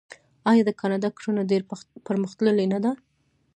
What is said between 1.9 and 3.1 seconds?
پرمختللې نه ده؟